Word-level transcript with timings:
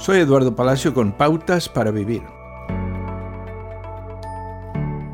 Soy 0.00 0.20
Eduardo 0.20 0.54
Palacio 0.54 0.94
con 0.94 1.12
Pautas 1.12 1.68
para 1.68 1.90
Vivir. 1.90 2.22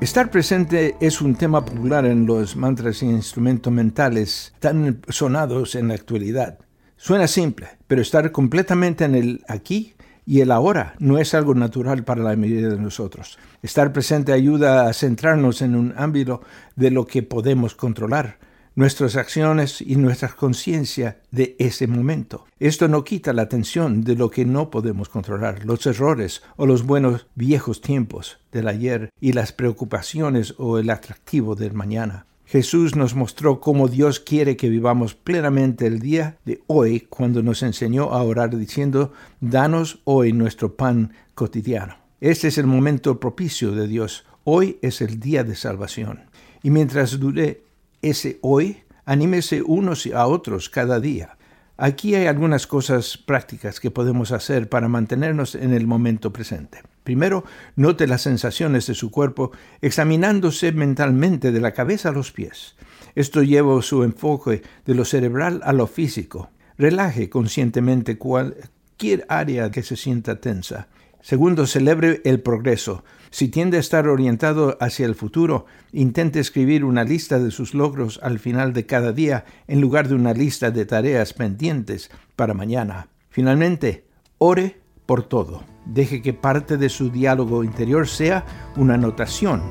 Estar 0.00 0.30
presente 0.30 0.96
es 1.00 1.20
un 1.20 1.34
tema 1.34 1.64
popular 1.64 2.06
en 2.06 2.26
los 2.26 2.56
mantras 2.56 3.02
e 3.02 3.06
instrumentos 3.06 3.72
mentales 3.72 4.54
tan 4.60 5.02
sonados 5.08 5.74
en 5.74 5.88
la 5.88 5.94
actualidad. 5.94 6.60
Suena 6.96 7.26
simple, 7.26 7.66
pero 7.88 8.00
estar 8.00 8.30
completamente 8.30 9.04
en 9.04 9.16
el 9.16 9.44
aquí 9.48 9.94
y 10.24 10.40
el 10.40 10.52
ahora 10.52 10.94
no 11.00 11.18
es 11.18 11.34
algo 11.34 11.54
natural 11.54 12.04
para 12.04 12.22
la 12.22 12.36
mayoría 12.36 12.68
de 12.68 12.78
nosotros. 12.78 13.36
Estar 13.62 13.92
presente 13.92 14.32
ayuda 14.32 14.88
a 14.88 14.92
centrarnos 14.92 15.60
en 15.60 15.74
un 15.74 15.92
ámbito 15.96 16.40
de 16.76 16.92
lo 16.92 17.04
que 17.04 17.24
podemos 17.24 17.74
controlar, 17.74 18.38
nuestras 18.78 19.16
acciones 19.16 19.80
y 19.80 19.96
nuestra 19.96 20.28
conciencia 20.28 21.18
de 21.32 21.56
ese 21.58 21.88
momento. 21.88 22.46
Esto 22.60 22.86
no 22.86 23.02
quita 23.02 23.32
la 23.32 23.42
atención 23.42 24.04
de 24.04 24.14
lo 24.14 24.30
que 24.30 24.44
no 24.44 24.70
podemos 24.70 25.08
controlar, 25.08 25.64
los 25.64 25.84
errores 25.84 26.42
o 26.54 26.64
los 26.64 26.86
buenos 26.86 27.26
viejos 27.34 27.80
tiempos 27.80 28.38
del 28.52 28.68
ayer 28.68 29.10
y 29.20 29.32
las 29.32 29.50
preocupaciones 29.50 30.54
o 30.58 30.78
el 30.78 30.90
atractivo 30.90 31.56
del 31.56 31.72
mañana. 31.72 32.26
Jesús 32.46 32.94
nos 32.94 33.16
mostró 33.16 33.58
cómo 33.58 33.88
Dios 33.88 34.20
quiere 34.20 34.56
que 34.56 34.68
vivamos 34.68 35.14
plenamente 35.14 35.88
el 35.88 35.98
día 35.98 36.36
de 36.44 36.62
hoy 36.68 37.00
cuando 37.00 37.42
nos 37.42 37.64
enseñó 37.64 38.12
a 38.12 38.22
orar 38.22 38.56
diciendo, 38.56 39.12
danos 39.40 39.98
hoy 40.04 40.32
nuestro 40.32 40.76
pan 40.76 41.14
cotidiano. 41.34 41.96
Este 42.20 42.46
es 42.46 42.58
el 42.58 42.68
momento 42.68 43.18
propicio 43.18 43.72
de 43.72 43.88
Dios. 43.88 44.24
Hoy 44.44 44.78
es 44.82 45.00
el 45.00 45.18
día 45.18 45.42
de 45.42 45.56
salvación. 45.56 46.30
Y 46.62 46.70
mientras 46.70 47.18
dure 47.18 47.67
ese 48.02 48.38
hoy, 48.42 48.82
anímese 49.04 49.62
unos 49.62 50.06
a 50.06 50.26
otros 50.26 50.68
cada 50.68 51.00
día. 51.00 51.38
Aquí 51.76 52.16
hay 52.16 52.26
algunas 52.26 52.66
cosas 52.66 53.16
prácticas 53.16 53.78
que 53.78 53.92
podemos 53.92 54.32
hacer 54.32 54.68
para 54.68 54.88
mantenernos 54.88 55.54
en 55.54 55.72
el 55.72 55.86
momento 55.86 56.32
presente. 56.32 56.82
Primero, 57.04 57.44
note 57.76 58.08
las 58.08 58.22
sensaciones 58.22 58.88
de 58.88 58.94
su 58.94 59.10
cuerpo 59.12 59.52
examinándose 59.80 60.72
mentalmente 60.72 61.52
de 61.52 61.60
la 61.60 61.72
cabeza 61.72 62.08
a 62.08 62.12
los 62.12 62.32
pies. 62.32 62.74
Esto 63.14 63.42
lleva 63.42 63.80
su 63.80 64.02
enfoque 64.02 64.62
de 64.84 64.94
lo 64.94 65.04
cerebral 65.04 65.60
a 65.64 65.72
lo 65.72 65.86
físico. 65.86 66.50
Relaje 66.76 67.30
conscientemente 67.30 68.18
cualquier 68.18 69.24
área 69.28 69.70
que 69.70 69.82
se 69.82 69.96
sienta 69.96 70.40
tensa. 70.40 70.88
Segundo, 71.20 71.66
celebre 71.66 72.22
el 72.24 72.40
progreso. 72.40 73.04
Si 73.30 73.48
tiende 73.48 73.76
a 73.76 73.80
estar 73.80 74.08
orientado 74.08 74.78
hacia 74.80 75.06
el 75.06 75.14
futuro, 75.14 75.66
intente 75.92 76.40
escribir 76.40 76.84
una 76.84 77.04
lista 77.04 77.38
de 77.38 77.50
sus 77.50 77.74
logros 77.74 78.20
al 78.22 78.38
final 78.38 78.72
de 78.72 78.86
cada 78.86 79.12
día 79.12 79.44
en 79.66 79.80
lugar 79.80 80.08
de 80.08 80.14
una 80.14 80.32
lista 80.32 80.70
de 80.70 80.86
tareas 80.86 81.34
pendientes 81.34 82.10
para 82.36 82.54
mañana. 82.54 83.08
Finalmente, 83.28 84.06
ore 84.38 84.80
por 85.06 85.22
todo. 85.22 85.64
Deje 85.84 86.22
que 86.22 86.32
parte 86.32 86.76
de 86.76 86.88
su 86.88 87.10
diálogo 87.10 87.64
interior 87.64 88.08
sea 88.08 88.44
una 88.76 88.94
anotación 88.94 89.62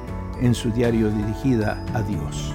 en 0.42 0.54
su 0.54 0.72
diario 0.72 1.10
dirigida 1.10 1.84
a 1.94 2.02
Dios. 2.02 2.54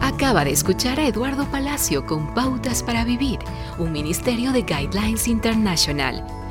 Acaba 0.00 0.44
de 0.44 0.52
escuchar 0.52 1.00
a 1.00 1.08
Eduardo 1.08 1.50
Palacio 1.50 2.06
con 2.06 2.34
Pautas 2.34 2.82
para 2.82 3.04
Vivir, 3.04 3.38
un 3.78 3.90
ministerio 3.90 4.52
de 4.52 4.62
Guidelines 4.62 5.26
International. 5.28 6.43